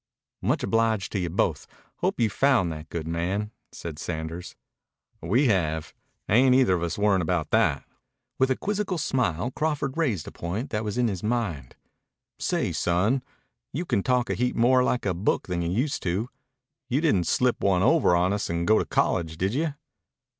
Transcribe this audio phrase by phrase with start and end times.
[0.41, 1.67] "Much obliged to you both.
[1.97, 4.55] Hope you've found that good man," said Sanders.
[5.21, 5.93] "We have.
[6.27, 7.85] Ain't either of us worryin' about that."
[8.39, 11.75] With a quizzical smile Crawford raised a point that was in his mind.
[12.39, 13.21] "Say, son,
[13.73, 16.29] you talk a heap more like a book than you used to.
[16.89, 19.75] You didn't slip one over on us and go to college, did you?"